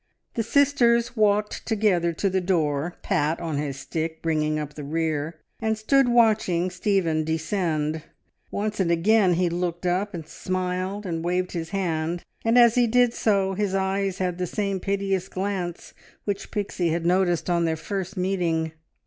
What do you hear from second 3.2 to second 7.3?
on his stick, bringing up the rear, and stood watching Stephen